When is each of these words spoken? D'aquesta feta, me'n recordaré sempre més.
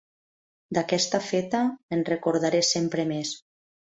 D'aquesta 0.77 1.19
feta, 1.25 1.59
me'n 1.93 2.01
recordaré 2.09 2.61
sempre 2.71 3.05
més. 3.15 3.37